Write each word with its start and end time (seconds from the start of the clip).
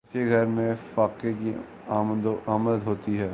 اس 0.03 0.11
کے 0.13 0.25
گھر 0.27 0.45
میں 0.45 0.73
فاقے 0.93 1.31
کی 1.33 1.51
آمد 2.47 2.87
ہوتی 2.87 3.19
ہے 3.19 3.29